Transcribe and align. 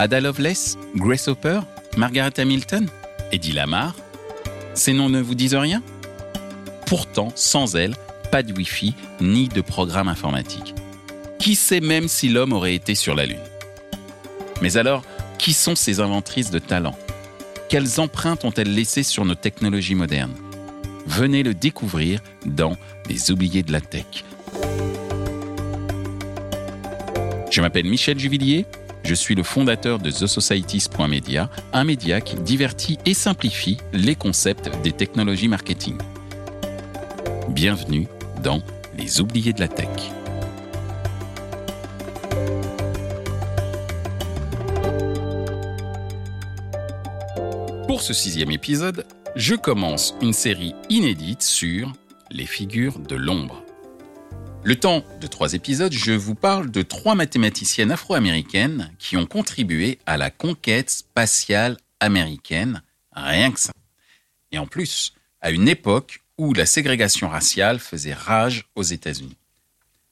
Ada 0.00 0.20
Lovelace 0.20 0.78
Grace 0.94 1.26
Hopper 1.26 1.58
Margaret 1.96 2.38
Hamilton 2.38 2.86
Eddie 3.32 3.50
Lamar 3.50 3.96
Ces 4.74 4.92
noms 4.92 5.08
ne 5.08 5.20
vous 5.20 5.34
disent 5.34 5.56
rien? 5.56 5.82
Pourtant, 6.86 7.32
sans 7.34 7.74
elles, 7.74 7.96
pas 8.30 8.44
de 8.44 8.52
Wi-Fi 8.52 8.94
ni 9.20 9.48
de 9.48 9.60
programme 9.60 10.06
informatique. 10.06 10.76
Qui 11.40 11.56
sait 11.56 11.80
même 11.80 12.06
si 12.06 12.28
l'homme 12.28 12.52
aurait 12.52 12.76
été 12.76 12.94
sur 12.94 13.16
la 13.16 13.26
Lune? 13.26 13.42
Mais 14.62 14.76
alors, 14.76 15.02
qui 15.36 15.52
sont 15.52 15.74
ces 15.74 15.98
inventrices 15.98 16.52
de 16.52 16.60
talent? 16.60 16.96
Quelles 17.68 17.98
empreintes 17.98 18.44
ont-elles 18.44 18.72
laissées 18.72 19.02
sur 19.02 19.24
nos 19.24 19.34
technologies 19.34 19.96
modernes? 19.96 20.36
Venez 21.06 21.42
le 21.42 21.54
découvrir 21.54 22.20
dans 22.46 22.76
Les 23.08 23.32
oubliés 23.32 23.64
de 23.64 23.72
la 23.72 23.80
tech. 23.80 24.24
Je 27.50 27.60
m'appelle 27.60 27.86
Michel 27.86 28.18
Juvillier, 28.18 28.64
je 29.08 29.14
suis 29.14 29.34
le 29.34 29.42
fondateur 29.42 29.98
de 29.98 30.10
TheSocieties.media, 30.10 31.48
un 31.72 31.84
média 31.84 32.20
qui 32.20 32.36
divertit 32.36 32.98
et 33.06 33.14
simplifie 33.14 33.78
les 33.94 34.14
concepts 34.14 34.70
des 34.82 34.92
technologies 34.92 35.48
marketing. 35.48 35.96
Bienvenue 37.48 38.06
dans 38.42 38.60
Les 38.98 39.22
oubliés 39.22 39.54
de 39.54 39.60
la 39.60 39.68
tech. 39.68 39.88
Pour 47.86 48.02
ce 48.02 48.12
sixième 48.12 48.50
épisode, 48.50 49.06
je 49.36 49.54
commence 49.54 50.14
une 50.20 50.34
série 50.34 50.74
inédite 50.90 51.42
sur 51.42 51.94
les 52.30 52.44
figures 52.44 52.98
de 52.98 53.16
l'ombre. 53.16 53.64
Le 54.68 54.78
temps 54.78 55.02
de 55.18 55.26
trois 55.26 55.54
épisodes, 55.54 55.94
je 55.94 56.12
vous 56.12 56.34
parle 56.34 56.70
de 56.70 56.82
trois 56.82 57.14
mathématiciennes 57.14 57.90
afro-américaines 57.90 58.94
qui 58.98 59.16
ont 59.16 59.24
contribué 59.24 59.98
à 60.04 60.18
la 60.18 60.30
conquête 60.30 60.90
spatiale 60.90 61.78
américaine, 62.00 62.82
rien 63.12 63.50
que 63.50 63.60
ça. 63.60 63.72
Et 64.52 64.58
en 64.58 64.66
plus, 64.66 65.14
à 65.40 65.52
une 65.52 65.68
époque 65.68 66.22
où 66.36 66.52
la 66.52 66.66
ségrégation 66.66 67.30
raciale 67.30 67.78
faisait 67.78 68.12
rage 68.12 68.66
aux 68.74 68.82
États-Unis. 68.82 69.38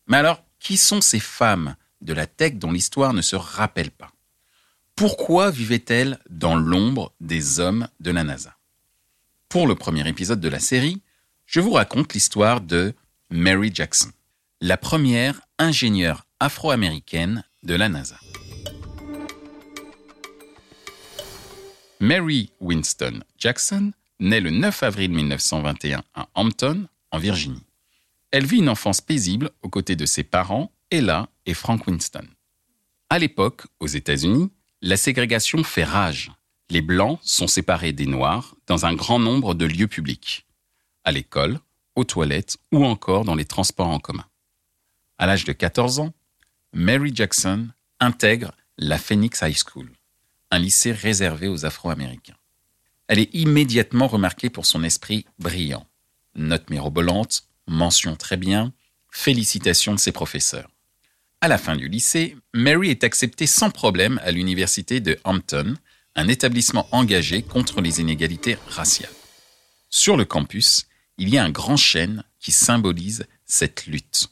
Mais 0.07 0.17
alors, 0.17 0.43
qui 0.59 0.79
sont 0.79 1.03
ces 1.03 1.21
femmes 1.21 1.77
de 2.01 2.15
la 2.15 2.27
tech 2.27 2.55
dont 2.55 2.73
l'histoire 2.73 3.13
ne 3.13 3.21
se 3.21 3.37
rappelle 3.37 3.91
pas? 3.91 4.13
Pourquoi 4.95 5.51
vivaient-elles 5.51 6.19
dans 6.31 6.57
l'ombre 6.57 7.13
des 7.21 7.61
hommes 7.61 7.89
de 8.01 8.11
la 8.11 8.25
NASA? 8.25 8.57
Pour 9.51 9.67
le 9.67 9.75
premier 9.75 10.09
épisode 10.09 10.41
de 10.41 10.49
la 10.49 10.61
série, 10.61 11.03
je 11.45 11.61
vous 11.61 11.73
raconte 11.73 12.15
l'histoire 12.15 12.63
de 12.63 12.95
Mary 13.29 13.71
Jackson, 13.75 14.13
la 14.63 14.79
première 14.79 15.43
ingénieure 15.59 16.27
afro-américaine 16.41 17.45
de 17.63 17.75
la 17.75 17.91
NASA. 17.91 18.19
Mary 22.01 22.51
Winston 22.61 23.21
Jackson 23.39 23.93
naît 24.19 24.41
le 24.41 24.51
9 24.51 24.83
avril 24.83 25.11
1921 25.11 26.03
à 26.15 26.29
Hampton, 26.35 26.89
en 27.11 27.19
Virginie. 27.19 27.65
Elle 28.31 28.47
vit 28.47 28.59
une 28.59 28.71
enfance 28.71 29.03
paisible 29.03 29.51
aux 29.63 29.69
côtés 29.69 29.95
de 29.95 30.07
ses 30.07 30.25
parents, 30.25 30.73
Ella 30.91 31.29
et 31.45 31.55
Frank 31.55 31.87
Winston. 31.87 32.27
À 33.11 33.19
l'époque, 33.19 33.67
aux 33.79 33.87
États-Unis, 33.87 34.51
la 34.81 34.97
ségrégation 34.97 35.65
fait 35.65 35.85
rage. 35.85 36.33
Les 36.71 36.81
Blancs 36.81 37.19
sont 37.23 37.47
séparés 37.47 37.93
des 37.93 38.07
Noirs 38.07 38.57
dans 38.67 38.87
un 38.87 38.95
grand 38.95 39.19
nombre 39.19 39.55
de 39.55 39.67
lieux 39.67 39.87
publics. 39.87 40.47
À 41.05 41.13
l'école, 41.13 41.61
aux 41.95 42.05
toilettes 42.05 42.57
ou 42.73 42.87
encore 42.87 43.25
dans 43.25 43.35
les 43.35 43.45
transports 43.45 43.89
en 43.89 43.99
commun. 43.99 44.25
À 45.19 45.27
l'âge 45.27 45.45
de 45.45 45.53
14 45.53 45.99
ans, 46.01 46.13
Mary 46.73 47.11
Jackson 47.15 47.69
intègre 48.01 48.53
la 48.77 48.99
Phoenix 48.99 49.41
High 49.41 49.57
School, 49.57 49.91
un 50.51 50.59
lycée 50.59 50.93
réservé 50.93 51.49
aux 51.49 51.65
Afro-Américains. 51.65 52.37
Elle 53.09 53.21
est 53.21 53.35
immédiatement 53.35 54.09
remarquée 54.09 54.51
pour 54.51 54.67
son 54.67 54.83
esprit 54.83 55.25
brillant. 55.39 55.87
Note 56.35 56.69
mirobolante, 56.69 57.45
mention 57.67 58.17
très 58.17 58.37
bien, 58.37 58.73
félicitations 59.11 59.95
de 59.95 59.99
ses 59.99 60.13
professeurs. 60.13 60.69
À 61.41 61.49
la 61.49 61.57
fin 61.57 61.77
du 61.77 61.89
lycée, 61.89 62.37
Mary 62.53 62.91
est 62.91 63.05
acceptée 63.05 63.47
sans 63.47 63.71
problème 63.71 64.21
à 64.23 64.33
l'université 64.33 65.01
de 65.01 65.19
Hampton, 65.25 65.77
un 66.15 66.29
établissement 66.29 66.89
engagé 66.93 67.43
contre 67.43 67.81
les 67.81 68.01
inégalités 68.01 68.59
raciales. 68.69 69.13
Sur 69.89 70.17
le 70.17 70.25
campus, 70.25 70.87
il 71.17 71.29
y 71.31 71.39
a 71.39 71.45
un 71.45 71.51
grand 71.51 71.77
chêne 71.77 72.25
qui 72.39 72.53
symbolise 72.53 73.27
cette 73.47 73.87
lutte. 73.87 74.29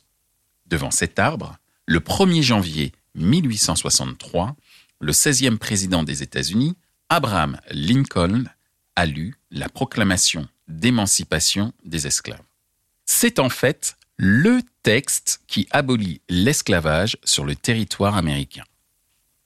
Devant 0.75 0.91
cet 0.91 1.21
arbre, 1.21 1.57
le 1.87 2.01
1er 2.01 2.43
janvier 2.43 2.91
1863, 3.15 4.57
le 5.01 5.12
16e 5.12 5.57
président 5.57 6.03
des 6.03 6.25
États-Unis, 6.25 6.75
Abraham 7.09 7.61
Lincoln, 7.71 8.47
a 8.97 9.07
lu 9.07 9.37
la 9.53 9.69
proclamation 9.69 10.49
d'émancipation 10.67 11.73
des 11.85 12.09
esclaves. 12.09 12.43
C'est 13.07 13.39
en 13.39 13.51
fait 13.51 13.97
le 14.17 14.62
texte 14.83 15.43
qui 15.47 15.69
abolit 15.71 16.23
l'esclavage 16.29 17.19
sur 17.23 17.45
le 17.45 17.55
territoire 17.55 18.17
américain. 18.17 18.65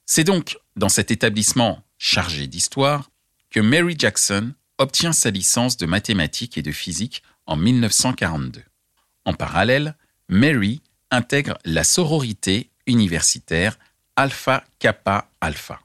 C'est 0.07 0.23
donc 0.23 0.57
dans 0.77 0.89
cet 0.89 1.11
établissement 1.11 1.83
chargé 1.99 2.47
d'histoire 2.47 3.11
que 3.51 3.59
Mary 3.59 3.93
Jackson 3.95 4.53
obtient 4.79 5.13
sa 5.13 5.29
licence 5.29 5.77
de 5.77 5.85
mathématiques 5.85 6.57
et 6.57 6.63
de 6.63 6.71
physique 6.71 7.21
en 7.45 7.55
1942. 7.55 8.63
En 9.25 9.33
parallèle, 9.35 9.95
Mary 10.27 10.81
intègre 11.11 11.57
la 11.65 11.83
sororité 11.83 12.69
universitaire 12.87 13.77
Alpha 14.15 14.63
Kappa 14.79 15.29
Alpha. 15.41 15.79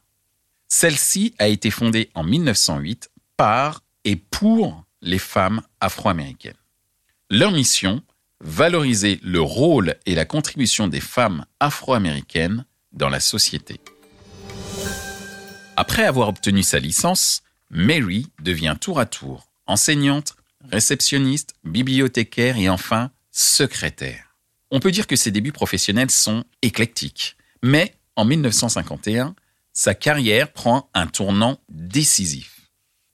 Celle-ci 0.68 1.34
a 1.38 1.46
été 1.46 1.70
fondée 1.70 2.10
en 2.14 2.24
1908 2.24 3.10
par 3.36 3.82
et 4.04 4.16
pour 4.16 4.84
les 5.02 5.18
femmes 5.18 5.62
afro-américaines. 5.80 6.56
Leur 7.30 7.52
mission, 7.52 8.02
valoriser 8.40 9.20
le 9.22 9.40
rôle 9.40 9.94
et 10.06 10.14
la 10.14 10.24
contribution 10.24 10.88
des 10.88 11.00
femmes 11.00 11.46
afro-américaines 11.60 12.64
dans 12.92 13.08
la 13.08 13.20
société. 13.20 13.80
Après 15.76 16.04
avoir 16.04 16.28
obtenu 16.28 16.62
sa 16.62 16.78
licence, 16.78 17.42
Mary 17.70 18.26
devient 18.40 18.76
tour 18.80 19.00
à 19.00 19.06
tour 19.06 19.48
enseignante, 19.66 20.36
réceptionniste, 20.70 21.54
bibliothécaire 21.64 22.56
et 22.58 22.68
enfin 22.68 23.10
secrétaire. 23.30 24.33
On 24.70 24.80
peut 24.80 24.90
dire 24.90 25.06
que 25.06 25.16
ses 25.16 25.30
débuts 25.30 25.52
professionnels 25.52 26.10
sont 26.10 26.44
éclectiques, 26.62 27.36
mais 27.62 27.94
en 28.16 28.24
1951, 28.24 29.34
sa 29.72 29.94
carrière 29.94 30.52
prend 30.52 30.90
un 30.94 31.06
tournant 31.06 31.58
décisif 31.68 32.54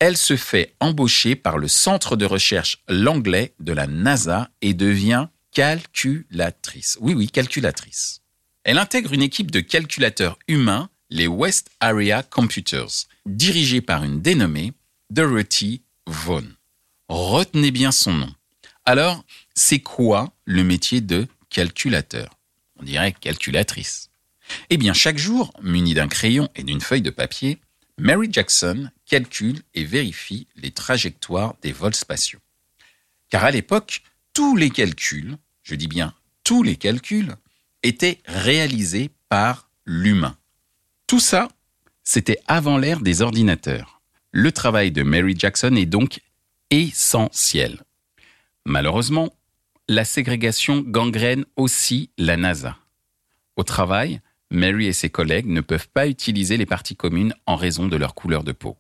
elle 0.01 0.17
se 0.17 0.37
fait 0.37 0.75
embaucher 0.81 1.37
par 1.37 1.59
le 1.59 1.69
centre 1.69 2.17
de 2.17 2.25
recherche 2.25 2.83
Langlais 2.89 3.55
de 3.61 3.73
la 3.73 3.87
NASA 3.87 4.51
et 4.63 4.75
devient 4.75 5.29
calculatrice. 5.53 6.99
Oui, 7.01 7.13
oui, 7.13 7.29
calculatrice. 7.29 8.23
Elle 8.65 8.79
intègre 8.79 9.13
une 9.13 9.23
équipe 9.23 9.51
de 9.51 9.61
calculateurs 9.61 10.39
humains, 10.49 10.89
les 11.11 11.27
West 11.27 11.71
Area 11.81 12.23
Computers, 12.23 13.07
dirigée 13.27 13.83
par 13.83 14.03
une 14.03 14.23
dénommée 14.23 14.73
Dorothy 15.11 15.83
Vaughan. 16.07 16.49
Retenez 17.09 17.71
bien 17.71 17.93
son 17.93 18.15
nom. 18.15 18.33
Alors, 18.87 19.23
c'est 19.55 19.81
quoi 19.81 20.33
le 20.47 20.65
métier 20.65 21.03
de 21.03 21.27
calculateur 21.51 22.39
On 22.79 22.85
dirait 22.85 23.13
calculatrice. 23.13 24.11
Eh 24.71 24.79
bien, 24.79 24.93
chaque 24.95 25.19
jour, 25.19 25.53
muni 25.63 25.95
d'un 25.95 26.09
crayon 26.09 26.49
et 26.57 26.63
d'une 26.63 26.81
feuille 26.81 27.03
de 27.03 27.11
papier, 27.11 27.61
Mary 27.99 28.29
Jackson 28.33 28.91
calcule 29.07 29.61
et 29.75 29.85
vérifie 29.85 30.47
les 30.57 30.71
trajectoires 30.71 31.55
des 31.63 31.73
vols 31.73 31.95
spatiaux. 31.95 32.41
Car 33.29 33.45
à 33.45 33.51
l'époque, 33.51 34.03
tous 34.33 34.57
les 34.57 34.71
calculs, 34.71 35.37
je 35.63 35.75
dis 35.75 35.89
bien 35.89 36.15
tous 36.45 36.63
les 36.63 36.77
calculs, 36.77 37.37
étaient 37.83 38.21
réalisés 38.27 39.11
par 39.29 39.69
l'humain. 39.85 40.37
Tout 41.07 41.21
ça, 41.21 41.49
c'était 42.03 42.41
avant 42.47 42.77
l'ère 42.77 43.01
des 43.01 43.23
ordinateurs. 43.23 44.01
Le 44.33 44.51
travail 44.51 44.91
de 44.91 45.03
Mary 45.03 45.35
Jackson 45.39 45.77
est 45.77 45.87
donc 45.87 46.21
essentiel. 46.71 47.83
Malheureusement, 48.65 49.33
la 49.91 50.05
ségrégation 50.05 50.83
gangrène 50.83 51.45
aussi 51.57 52.11
la 52.17 52.37
NASA. 52.37 52.79
Au 53.57 53.65
travail, 53.65 54.21
Mary 54.53 54.87
et 54.87 54.93
ses 54.93 55.11
collègues 55.11 55.49
ne 55.49 55.61
peuvent 55.61 55.89
pas 55.89 56.07
utiliser 56.07 56.57
les 56.57 56.65
parties 56.65 56.95
communes 56.95 57.35
en 57.45 57.57
raison 57.57 57.89
de 57.89 57.97
leur 57.97 58.15
couleur 58.15 58.45
de 58.45 58.53
peau. 58.53 58.77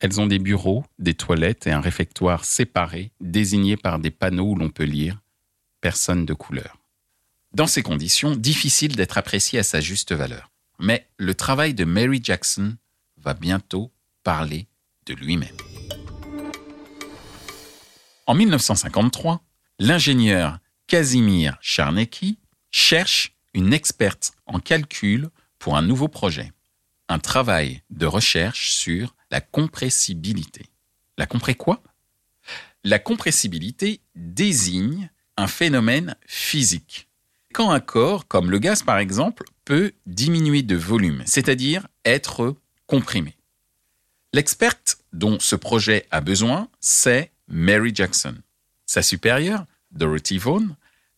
Elles 0.00 0.20
ont 0.20 0.26
des 0.26 0.40
bureaux, 0.40 0.84
des 0.98 1.14
toilettes 1.14 1.68
et 1.68 1.70
un 1.70 1.80
réfectoire 1.80 2.44
séparés, 2.44 3.12
désignés 3.20 3.76
par 3.76 4.00
des 4.00 4.10
panneaux 4.10 4.50
où 4.50 4.56
l'on 4.56 4.70
peut 4.70 4.82
lire 4.82 5.20
Personne 5.80 6.26
de 6.26 6.34
couleur. 6.34 6.80
Dans 7.52 7.68
ces 7.68 7.84
conditions, 7.84 8.34
difficile 8.34 8.96
d'être 8.96 9.18
apprécié 9.18 9.60
à 9.60 9.62
sa 9.62 9.80
juste 9.80 10.10
valeur. 10.10 10.50
Mais 10.80 11.06
le 11.16 11.36
travail 11.36 11.74
de 11.74 11.84
Mary 11.84 12.20
Jackson 12.20 12.74
va 13.18 13.34
bientôt 13.34 13.92
parler 14.24 14.66
de 15.06 15.14
lui-même. 15.14 15.56
En 18.26 18.34
1953, 18.34 19.40
l'ingénieur 19.78 20.58
Casimir 20.86 21.56
Charnecki 21.60 22.38
cherche 22.70 23.36
une 23.54 23.72
experte 23.72 24.32
en 24.46 24.58
calcul 24.58 25.28
pour 25.58 25.76
un 25.76 25.82
nouveau 25.82 26.08
projet. 26.08 26.52
un 27.08 27.18
travail 27.18 27.82
de 27.90 28.06
recherche 28.06 28.70
sur 28.70 29.14
la 29.30 29.42
compressibilité. 29.42 30.64
La 31.18 31.26
compré 31.26 31.54
quoi? 31.54 31.82
La 32.82 32.98
compressibilité 32.98 34.00
désigne 34.14 35.10
un 35.36 35.46
phénomène 35.46 36.16
physique. 36.26 37.08
Quand 37.52 37.70
un 37.70 37.80
corps, 37.80 38.26
comme 38.26 38.50
le 38.50 38.58
gaz 38.58 38.82
par 38.82 38.98
exemple, 38.98 39.44
peut 39.66 39.92
diminuer 40.06 40.62
de 40.62 40.76
volume, 40.76 41.22
c'est-à-dire 41.26 41.86
être 42.06 42.56
comprimé. 42.86 43.36
L'experte 44.32 44.98
dont 45.12 45.38
ce 45.38 45.56
projet 45.56 46.06
a 46.10 46.22
besoin, 46.22 46.68
c'est 46.80 47.32
Mary 47.48 47.92
Jackson. 47.94 48.36
Sa 48.94 49.02
supérieure, 49.02 49.66
Dorothy 49.90 50.38
Vaughan, 50.38 50.68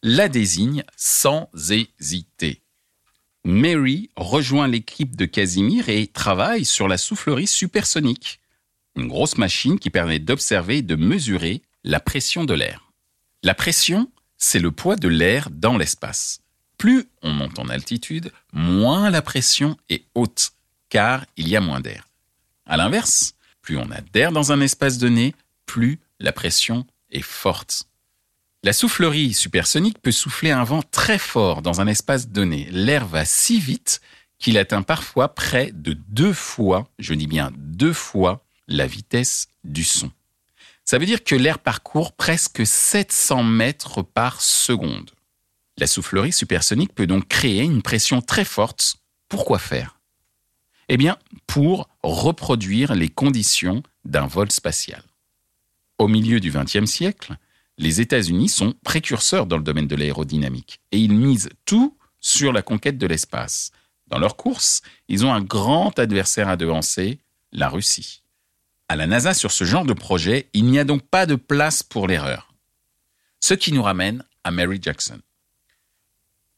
la 0.02 0.30
désigne 0.30 0.82
sans 0.96 1.50
hésiter. 2.00 2.62
Mary 3.44 4.08
rejoint 4.16 4.66
l'équipe 4.66 5.14
de 5.14 5.26
Casimir 5.26 5.90
et 5.90 6.06
travaille 6.06 6.64
sur 6.64 6.88
la 6.88 6.96
soufflerie 6.96 7.46
supersonique, 7.46 8.40
une 8.94 9.08
grosse 9.08 9.36
machine 9.36 9.78
qui 9.78 9.90
permet 9.90 10.18
d'observer 10.18 10.78
et 10.78 10.82
de 10.82 10.96
mesurer 10.96 11.60
la 11.84 12.00
pression 12.00 12.44
de 12.44 12.54
l'air. 12.54 12.90
La 13.42 13.52
pression, 13.52 14.10
c'est 14.38 14.58
le 14.58 14.70
poids 14.70 14.96
de 14.96 15.08
l'air 15.08 15.50
dans 15.50 15.76
l'espace. 15.76 16.40
Plus 16.78 17.04
on 17.20 17.34
monte 17.34 17.58
en 17.58 17.68
altitude, 17.68 18.32
moins 18.54 19.10
la 19.10 19.20
pression 19.20 19.76
est 19.90 20.04
haute, 20.14 20.52
car 20.88 21.26
il 21.36 21.46
y 21.46 21.56
a 21.56 21.60
moins 21.60 21.82
d'air. 21.82 22.08
A 22.64 22.78
l'inverse, 22.78 23.34
plus 23.60 23.76
on 23.76 23.90
a 23.90 24.00
d'air 24.00 24.32
dans 24.32 24.50
un 24.50 24.62
espace 24.62 24.96
donné, 24.96 25.34
plus 25.66 26.00
la 26.20 26.32
pression 26.32 26.86
forte. 27.22 27.88
La 28.62 28.72
soufflerie 28.72 29.32
supersonique 29.32 30.00
peut 30.02 30.12
souffler 30.12 30.50
un 30.50 30.64
vent 30.64 30.82
très 30.82 31.18
fort 31.18 31.62
dans 31.62 31.80
un 31.80 31.86
espace 31.86 32.28
donné. 32.28 32.66
L'air 32.70 33.06
va 33.06 33.24
si 33.24 33.60
vite 33.60 34.00
qu'il 34.38 34.58
atteint 34.58 34.82
parfois 34.82 35.34
près 35.34 35.70
de 35.72 35.92
deux 35.92 36.32
fois, 36.32 36.88
je 36.98 37.14
dis 37.14 37.26
bien 37.26 37.52
deux 37.56 37.92
fois, 37.92 38.44
la 38.68 38.86
vitesse 38.86 39.48
du 39.64 39.84
son. 39.84 40.10
Ça 40.84 40.98
veut 40.98 41.06
dire 41.06 41.24
que 41.24 41.34
l'air 41.34 41.58
parcourt 41.58 42.12
presque 42.12 42.66
700 42.66 43.42
mètres 43.42 44.02
par 44.02 44.40
seconde. 44.40 45.10
La 45.78 45.86
soufflerie 45.86 46.32
supersonique 46.32 46.94
peut 46.94 47.06
donc 47.06 47.28
créer 47.28 47.62
une 47.62 47.82
pression 47.82 48.20
très 48.22 48.44
forte. 48.44 48.96
Pourquoi 49.28 49.58
faire? 49.58 50.00
Eh 50.88 50.96
bien, 50.96 51.18
pour 51.46 51.88
reproduire 52.02 52.94
les 52.94 53.08
conditions 53.08 53.82
d'un 54.04 54.26
vol 54.26 54.50
spatial. 54.50 55.02
Au 55.98 56.08
milieu 56.08 56.40
du 56.40 56.50
XXe 56.50 56.84
siècle, 56.84 57.36
les 57.78 58.00
États-Unis 58.00 58.48
sont 58.48 58.74
précurseurs 58.84 59.46
dans 59.46 59.56
le 59.56 59.62
domaine 59.62 59.86
de 59.86 59.96
l'aérodynamique 59.96 60.80
et 60.92 60.98
ils 60.98 61.12
misent 61.12 61.50
tout 61.64 61.96
sur 62.20 62.52
la 62.52 62.62
conquête 62.62 62.98
de 62.98 63.06
l'espace. 63.06 63.70
Dans 64.08 64.18
leur 64.18 64.36
course, 64.36 64.82
ils 65.08 65.24
ont 65.24 65.32
un 65.32 65.42
grand 65.42 65.98
adversaire 65.98 66.48
à 66.48 66.56
devancer, 66.56 67.18
la 67.52 67.68
Russie. 67.68 68.22
À 68.88 68.96
la 68.96 69.06
NASA, 69.06 69.34
sur 69.34 69.50
ce 69.50 69.64
genre 69.64 69.84
de 69.84 69.94
projet, 69.94 70.48
il 70.52 70.66
n'y 70.66 70.78
a 70.78 70.84
donc 70.84 71.02
pas 71.02 71.26
de 71.26 71.34
place 71.34 71.82
pour 71.82 72.06
l'erreur. 72.06 72.52
Ce 73.40 73.54
qui 73.54 73.72
nous 73.72 73.82
ramène 73.82 74.24
à 74.44 74.50
Mary 74.50 74.78
Jackson. 74.80 75.20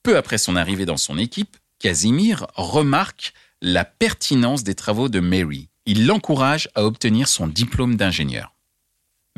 Peu 0.03 0.17
après 0.17 0.39
son 0.39 0.57
arrivée 0.57 0.85
dans 0.85 0.97
son 0.97 1.17
équipe, 1.17 1.57
Casimir 1.79 2.47
remarque 2.55 3.33
la 3.63 3.85
pertinence 3.85 4.65
des 4.65 4.75
travaux 4.75 5.09
de 5.09 5.21
Mary. 5.21 5.69
Il 5.87 6.07
l'encourage 6.07 6.69
à 6.75 6.85
obtenir 6.85 7.29
son 7.29 7.47
diplôme 7.47 7.97
d'ingénieur. 7.97 8.53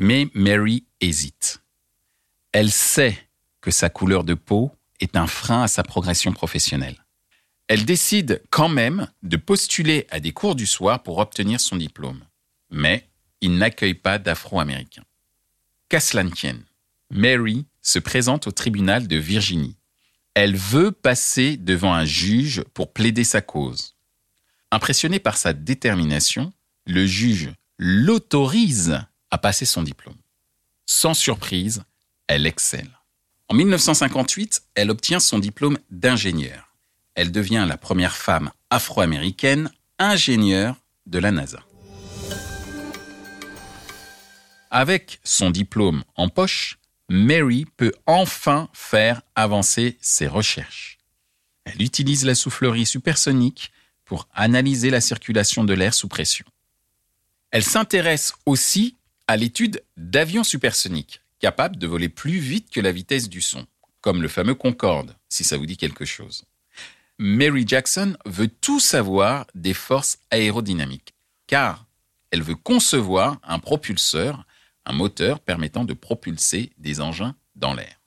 Mais 0.03 0.29
Mary 0.33 0.83
hésite. 0.99 1.61
Elle 2.53 2.71
sait 2.71 3.15
que 3.61 3.69
sa 3.69 3.91
couleur 3.91 4.23
de 4.23 4.33
peau 4.33 4.71
est 4.99 5.15
un 5.15 5.27
frein 5.27 5.61
à 5.61 5.67
sa 5.67 5.83
progression 5.83 6.33
professionnelle. 6.33 7.05
Elle 7.67 7.85
décide 7.85 8.41
quand 8.49 8.67
même 8.67 9.07
de 9.21 9.37
postuler 9.37 10.07
à 10.09 10.19
des 10.19 10.31
cours 10.31 10.55
du 10.55 10.65
soir 10.65 11.03
pour 11.03 11.19
obtenir 11.19 11.59
son 11.59 11.75
diplôme. 11.75 12.19
Mais 12.71 13.07
il 13.41 13.59
n'accueille 13.59 13.93
pas 13.93 14.17
d'Afro-Américains. 14.17 15.05
Qu'à 15.87 15.99
cela 15.99 16.23
tienne, 16.31 16.63
Mary 17.11 17.67
se 17.83 17.99
présente 17.99 18.47
au 18.47 18.51
tribunal 18.51 19.07
de 19.07 19.17
Virginie. 19.17 19.77
Elle 20.33 20.55
veut 20.55 20.91
passer 20.91 21.57
devant 21.57 21.93
un 21.93 22.05
juge 22.05 22.63
pour 22.73 22.91
plaider 22.91 23.23
sa 23.23 23.41
cause. 23.41 23.95
Impressionné 24.71 25.19
par 25.19 25.37
sa 25.37 25.53
détermination, 25.53 26.53
le 26.87 27.05
juge 27.05 27.51
l'autorise 27.77 28.99
à 29.31 29.37
passer 29.37 29.65
son 29.65 29.81
diplôme. 29.81 30.17
Sans 30.85 31.13
surprise, 31.13 31.83
elle 32.27 32.45
excelle. 32.45 32.89
En 33.49 33.55
1958, 33.55 34.63
elle 34.75 34.91
obtient 34.91 35.19
son 35.19 35.39
diplôme 35.39 35.77
d'ingénieur. 35.89 36.75
Elle 37.15 37.31
devient 37.31 37.65
la 37.67 37.77
première 37.77 38.15
femme 38.15 38.51
afro-américaine 38.69 39.71
ingénieure 39.99 40.75
de 41.05 41.19
la 41.19 41.31
NASA. 41.31 41.59
Avec 44.69 45.19
son 45.25 45.49
diplôme 45.49 46.03
en 46.15 46.29
poche, 46.29 46.77
Mary 47.09 47.65
peut 47.75 47.91
enfin 48.05 48.69
faire 48.71 49.21
avancer 49.35 49.97
ses 49.99 50.27
recherches. 50.27 50.97
Elle 51.65 51.81
utilise 51.81 52.25
la 52.25 52.35
soufflerie 52.35 52.85
supersonique 52.85 53.71
pour 54.05 54.29
analyser 54.33 54.89
la 54.89 55.01
circulation 55.01 55.65
de 55.65 55.73
l'air 55.73 55.93
sous 55.93 56.07
pression. 56.07 56.45
Elle 57.51 57.63
s'intéresse 57.63 58.33
aussi 58.45 58.95
à 59.31 59.37
l'étude 59.37 59.81
d'avions 59.95 60.43
supersoniques, 60.43 61.21
capables 61.39 61.77
de 61.77 61.87
voler 61.87 62.09
plus 62.09 62.37
vite 62.37 62.69
que 62.69 62.81
la 62.81 62.91
vitesse 62.91 63.29
du 63.29 63.39
son, 63.39 63.65
comme 64.01 64.21
le 64.21 64.27
fameux 64.27 64.55
Concorde, 64.55 65.15
si 65.29 65.45
ça 65.45 65.55
vous 65.55 65.65
dit 65.65 65.77
quelque 65.77 66.03
chose. 66.03 66.43
Mary 67.17 67.63
Jackson 67.65 68.17
veut 68.25 68.49
tout 68.49 68.81
savoir 68.81 69.47
des 69.55 69.73
forces 69.73 70.19
aérodynamiques, 70.31 71.13
car 71.47 71.85
elle 72.31 72.41
veut 72.41 72.55
concevoir 72.55 73.39
un 73.43 73.59
propulseur, 73.59 74.43
un 74.85 74.91
moteur 74.91 75.39
permettant 75.39 75.85
de 75.85 75.93
propulser 75.93 76.73
des 76.77 76.99
engins 76.99 77.33
dans 77.55 77.73
l'air. 77.73 78.01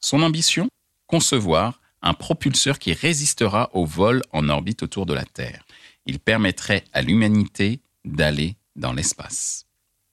Son 0.00 0.20
ambition? 0.20 0.68
Concevoir 1.06 1.80
un 2.02 2.12
propulseur 2.12 2.80
qui 2.80 2.92
résistera 2.92 3.70
au 3.72 3.86
vol 3.86 4.20
en 4.32 4.48
orbite 4.48 4.82
autour 4.82 5.06
de 5.06 5.14
la 5.14 5.26
Terre. 5.26 5.64
Il 6.06 6.18
permettrait 6.18 6.82
à 6.92 7.02
l'humanité 7.02 7.78
d'aller 8.04 8.56
dans 8.74 8.92
l'espace. 8.92 9.66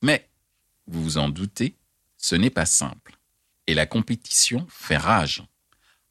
Mais, 0.03 0.27
vous 0.88 1.03
vous 1.03 1.18
en 1.18 1.30
doutez, 1.30 1.75
ce 2.18 2.35
n'est 2.35 2.50
pas 2.50 2.65
simple. 2.65 3.18
Et 3.68 3.74
la 3.74 3.85
compétition 3.85 4.65
fait 4.69 4.97
rage. 4.97 5.44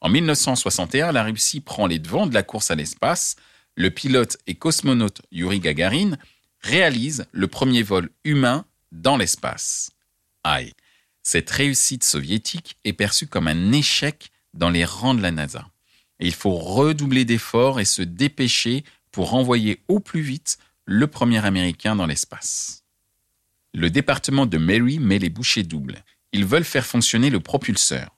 En 0.01 0.09
1961, 0.09 1.13
la 1.13 1.23
Russie 1.23 1.61
prend 1.61 1.87
les 1.87 1.99
devants 1.99 2.27
de 2.27 2.35
la 2.35 2.43
course 2.43 2.71
à 2.71 2.75
l'espace. 2.75 3.37
Le 3.77 3.91
pilote 3.91 4.37
et 4.47 4.55
cosmonaute 4.55 5.23
Yuri 5.31 5.61
Gagarin 5.61 6.17
réalise 6.61 7.27
le 7.33 7.49
premier 7.49 7.83
vol 7.83 8.11
humain 8.25 8.65
dans 8.91 9.17
l'espace. 9.17 9.91
Aïe, 10.45 10.73
cette 11.23 11.51
réussite 11.51 12.05
soviétique 12.05 12.77
est 12.85 12.93
perçue 12.93 13.27
comme 13.27 13.49
un 13.49 13.73
échec 13.73 14.31
dans 14.55 14.71
les 14.71 14.85
rangs 14.85 15.15
de 15.15 15.23
la 15.23 15.31
NASA. 15.31 15.67
il 16.19 16.35
faut 16.35 16.55
redoubler 16.55 17.25
d'efforts 17.25 17.81
et 17.81 17.85
se 17.85 18.03
dépêcher 18.03 18.85
pour 19.11 19.31
renvoyer 19.31 19.83
au 19.89 19.99
plus 19.99 20.21
vite 20.21 20.59
le 20.85 21.07
premier 21.07 21.45
Américain 21.45 21.97
dans 21.97 22.07
l'espace. 22.07 22.82
Le 23.75 23.91
département 23.91 24.47
de 24.47 24.59
Mary 24.59 24.99
met 24.99 25.19
les 25.19 25.31
bouchées 25.31 25.63
doubles. 25.63 26.05
Ils 26.33 26.45
veulent 26.45 26.65
faire 26.65 26.87
fonctionner 26.87 27.31
le 27.31 27.41
propulseur 27.41 28.11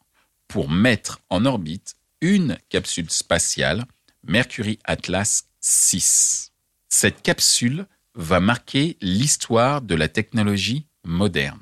pour 0.49 0.71
mettre 0.71 1.21
en 1.31 1.45
orbite 1.45 1.95
une 2.21 2.59
capsule 2.69 3.11
spatiale 3.11 3.85
Mercury 4.27 4.79
Atlas 4.85 5.45
6. 5.61 6.53
Cette 6.89 7.23
capsule 7.23 7.87
va 8.15 8.41
marquer 8.41 8.97
l'histoire 9.01 9.83
de 9.83 9.95
la 9.95 10.09
technologie 10.09 10.87
moderne. 11.05 11.61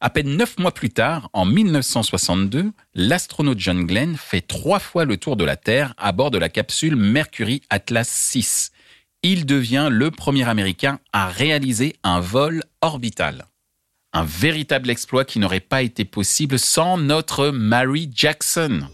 À 0.00 0.10
peine 0.10 0.36
neuf 0.36 0.58
mois 0.58 0.74
plus 0.74 0.90
tard, 0.90 1.30
en 1.32 1.46
1962, 1.46 2.72
l'astronaute 2.94 3.58
John 3.58 3.86
Glenn 3.86 4.16
fait 4.16 4.42
trois 4.42 4.78
fois 4.78 5.04
le 5.04 5.16
tour 5.16 5.36
de 5.36 5.44
la 5.44 5.56
Terre 5.56 5.94
à 5.96 6.12
bord 6.12 6.30
de 6.30 6.38
la 6.38 6.50
capsule 6.50 6.96
Mercury 6.96 7.62
Atlas 7.70 8.08
6. 8.08 8.70
Il 9.22 9.46
devient 9.46 9.88
le 9.90 10.10
premier 10.10 10.46
Américain 10.46 11.00
à 11.14 11.28
réaliser 11.28 11.96
un 12.02 12.20
vol 12.20 12.62
orbital. 12.84 13.46
Un 14.12 14.24
véritable 14.24 14.90
exploit 14.90 15.24
qui 15.24 15.38
n'aurait 15.38 15.60
pas 15.60 15.82
été 15.82 16.04
possible 16.04 16.58
sans 16.58 16.98
notre 16.98 17.48
Mary 17.48 18.10
Jackson. 18.14 18.86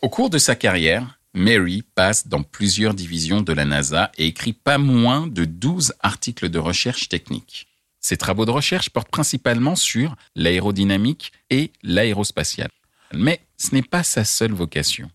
Au 0.00 0.08
cours 0.08 0.30
de 0.30 0.38
sa 0.38 0.56
carrière, 0.56 1.18
Mary 1.34 1.82
passe 1.94 2.28
dans 2.28 2.42
plusieurs 2.42 2.94
divisions 2.94 3.42
de 3.42 3.52
la 3.52 3.64
NASA 3.64 4.10
et 4.16 4.26
écrit 4.26 4.54
pas 4.54 4.78
moins 4.78 5.26
de 5.26 5.44
12 5.44 5.92
articles 6.00 6.48
de 6.48 6.58
recherche 6.58 7.08
technique. 7.08 7.68
Ses 8.00 8.16
travaux 8.16 8.46
de 8.46 8.50
recherche 8.50 8.90
portent 8.90 9.10
principalement 9.10 9.76
sur 9.76 10.16
l'aérodynamique 10.34 11.32
et 11.50 11.72
l'aérospatiale. 11.82 12.70
Mais 13.12 13.40
ce 13.58 13.74
n'est 13.74 13.82
pas 13.82 14.02
sa 14.02 14.24
seule 14.24 14.52
vocation. 14.52 15.10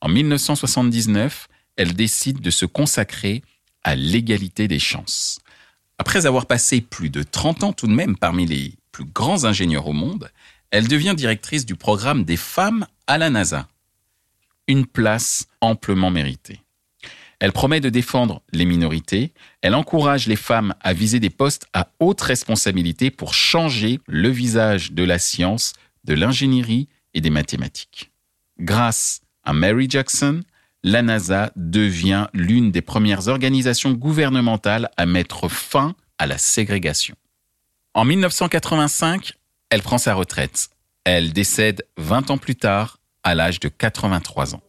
En 0.00 0.08
1979, 0.08 1.48
elle 1.76 1.94
décide 1.94 2.40
de 2.40 2.50
se 2.50 2.66
consacrer 2.66 3.42
à 3.82 3.94
l'égalité 3.94 4.68
des 4.68 4.78
chances. 4.78 5.40
Après 5.98 6.26
avoir 6.26 6.46
passé 6.46 6.80
plus 6.80 7.10
de 7.10 7.22
30 7.22 7.64
ans 7.64 7.72
tout 7.72 7.86
de 7.86 7.92
même 7.92 8.16
parmi 8.16 8.46
les 8.46 8.74
plus 8.92 9.04
grands 9.04 9.44
ingénieurs 9.44 9.86
au 9.86 9.92
monde, 9.92 10.30
elle 10.70 10.88
devient 10.88 11.14
directrice 11.16 11.66
du 11.66 11.74
programme 11.74 12.24
des 12.24 12.36
femmes 12.36 12.86
à 13.06 13.18
la 13.18 13.30
NASA. 13.30 13.68
Une 14.66 14.86
place 14.86 15.46
amplement 15.60 16.10
méritée. 16.10 16.60
Elle 17.40 17.52
promet 17.52 17.80
de 17.80 17.88
défendre 17.88 18.42
les 18.52 18.66
minorités. 18.66 19.32
Elle 19.62 19.74
encourage 19.74 20.26
les 20.26 20.36
femmes 20.36 20.74
à 20.80 20.92
viser 20.92 21.20
des 21.20 21.30
postes 21.30 21.66
à 21.72 21.88
haute 21.98 22.20
responsabilité 22.20 23.10
pour 23.10 23.32
changer 23.32 23.98
le 24.06 24.28
visage 24.28 24.92
de 24.92 25.02
la 25.02 25.18
science, 25.18 25.72
de 26.04 26.14
l'ingénierie 26.14 26.88
et 27.14 27.22
des 27.22 27.30
mathématiques. 27.30 28.10
Grâce 28.58 29.22
à 29.42 29.54
Mary 29.54 29.86
Jackson, 29.88 30.42
la 30.82 31.02
NASA 31.02 31.52
devient 31.56 32.28
l'une 32.32 32.70
des 32.70 32.80
premières 32.80 33.28
organisations 33.28 33.92
gouvernementales 33.92 34.90
à 34.96 35.06
mettre 35.06 35.48
fin 35.48 35.94
à 36.18 36.26
la 36.26 36.38
ségrégation. 36.38 37.14
En 37.94 38.04
1985, 38.04 39.34
elle 39.68 39.82
prend 39.82 39.98
sa 39.98 40.14
retraite. 40.14 40.70
Elle 41.04 41.32
décède 41.32 41.84
20 41.98 42.30
ans 42.30 42.38
plus 42.38 42.56
tard, 42.56 42.98
à 43.22 43.34
l'âge 43.34 43.60
de 43.60 43.68
83 43.68 44.54
ans. 44.54 44.62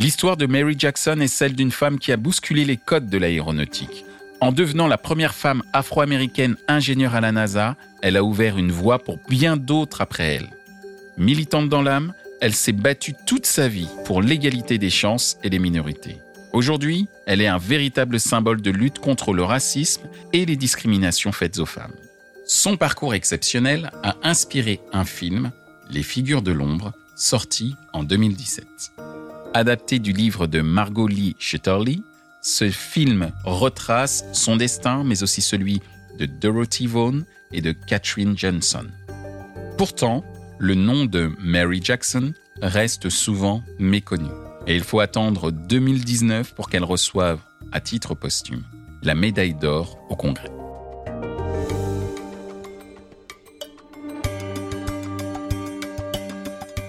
L'histoire 0.00 0.36
de 0.36 0.46
Mary 0.46 0.74
Jackson 0.78 1.18
est 1.20 1.28
celle 1.28 1.54
d'une 1.54 1.72
femme 1.72 1.98
qui 1.98 2.12
a 2.12 2.16
bousculé 2.16 2.64
les 2.64 2.76
codes 2.76 3.08
de 3.08 3.18
l'aéronautique. 3.18 4.04
En 4.40 4.52
devenant 4.52 4.86
la 4.86 4.98
première 4.98 5.34
femme 5.34 5.62
afro-américaine 5.72 6.56
ingénieure 6.68 7.16
à 7.16 7.20
la 7.20 7.32
NASA, 7.32 7.76
elle 8.02 8.16
a 8.16 8.22
ouvert 8.22 8.58
une 8.58 8.70
voie 8.70 9.00
pour 9.00 9.18
bien 9.28 9.56
d'autres 9.56 10.00
après 10.00 10.36
elle. 10.36 10.50
Militante 11.16 11.68
dans 11.68 11.82
l'âme, 11.82 12.14
elle 12.40 12.54
s'est 12.54 12.72
battue 12.72 13.14
toute 13.26 13.46
sa 13.46 13.68
vie 13.68 13.88
pour 14.04 14.22
l'égalité 14.22 14.78
des 14.78 14.90
chances 14.90 15.38
et 15.42 15.50
des 15.50 15.58
minorités. 15.58 16.18
Aujourd'hui, 16.52 17.08
elle 17.26 17.40
est 17.40 17.46
un 17.46 17.58
véritable 17.58 18.18
symbole 18.18 18.62
de 18.62 18.70
lutte 18.70 19.00
contre 19.00 19.32
le 19.32 19.42
racisme 19.42 20.08
et 20.32 20.46
les 20.46 20.56
discriminations 20.56 21.32
faites 21.32 21.58
aux 21.58 21.66
femmes. 21.66 21.94
Son 22.46 22.76
parcours 22.76 23.14
exceptionnel 23.14 23.90
a 24.02 24.16
inspiré 24.22 24.80
un 24.92 25.04
film, 25.04 25.52
Les 25.90 26.02
figures 26.02 26.42
de 26.42 26.52
l'ombre, 26.52 26.92
sorti 27.16 27.74
en 27.94 28.02
2017. 28.04 28.66
Adapté 29.54 29.98
du 29.98 30.12
livre 30.12 30.46
de 30.46 30.60
Margot 30.60 31.08
Lee 31.08 31.34
Shetterly, 31.38 32.02
ce 32.42 32.70
film 32.70 33.32
retrace 33.44 34.24
son 34.32 34.56
destin, 34.56 35.02
mais 35.02 35.22
aussi 35.22 35.40
celui 35.40 35.80
de 36.18 36.26
Dorothy 36.26 36.86
Vaughan 36.86 37.20
et 37.52 37.62
de 37.62 37.72
Katherine 37.72 38.36
Johnson. 38.36 38.86
Pourtant, 39.78 40.24
le 40.58 40.74
nom 40.74 41.04
de 41.04 41.30
Mary 41.38 41.80
Jackson 41.82 42.32
reste 42.60 43.08
souvent 43.08 43.62
méconnu. 43.78 44.28
Et 44.66 44.74
il 44.74 44.82
faut 44.82 45.00
attendre 45.00 45.50
2019 45.50 46.54
pour 46.54 46.68
qu'elle 46.68 46.84
reçoive, 46.84 47.38
à 47.72 47.80
titre 47.80 48.14
posthume, 48.14 48.62
la 49.02 49.14
médaille 49.14 49.54
d'or 49.54 49.98
au 50.08 50.16
Congrès. 50.16 50.50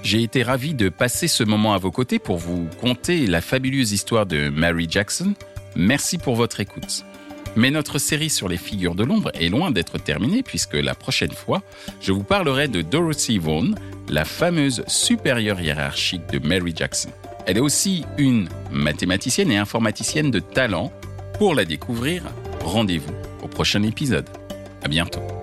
J'ai 0.02 0.24
été 0.24 0.42
ravi 0.42 0.74
de 0.74 0.90
passer 0.90 1.28
ce 1.28 1.44
moment 1.44 1.74
à 1.74 1.78
vos 1.78 1.92
côtés 1.92 2.18
pour 2.18 2.38
vous 2.38 2.68
conter 2.82 3.28
la 3.28 3.42
fabuleuse 3.42 3.92
histoire 3.92 4.26
de 4.26 4.50
Mary 4.50 4.88
Jackson. 4.90 5.36
Merci 5.76 6.18
pour 6.18 6.36
votre 6.36 6.60
écoute. 6.60 7.06
Mais 7.56 7.72
notre 7.72 7.98
série 7.98 8.30
sur 8.30 8.48
les 8.48 8.58
figures 8.58 8.96
de 8.96 9.04
l'ombre 9.04 9.32
est 9.34 9.50
loin 9.50 9.72
d'être 9.72 9.98
terminée 9.98 10.44
puisque 10.44 10.76
la 10.76 10.96
prochaine 10.96 11.32
fois, 11.32 11.62
je 12.02 12.12
vous 12.12 12.24
parlerai 12.24 12.68
de 12.68 12.82
Dorothy 12.82 13.38
Vaughan, 13.38 13.72
la 14.08 14.26
fameuse 14.26 14.84
supérieure 14.88 15.62
hiérarchique 15.62 16.28
de 16.32 16.40
Mary 16.40 16.74
Jackson. 16.76 17.10
Elle 17.46 17.58
est 17.58 17.62
aussi 17.62 18.06
une 18.18 18.48
mathématicienne 18.72 19.52
et 19.52 19.58
informaticienne 19.58 20.32
de 20.32 20.40
talent. 20.40 20.92
Pour 21.38 21.56
la 21.56 21.66
découvrir, 21.66 22.24
rendez-vous 22.64 23.14
au 23.42 23.48
prochain 23.48 23.84
épisode. 23.84 24.30
À 24.84 24.88
bientôt. 24.88 25.39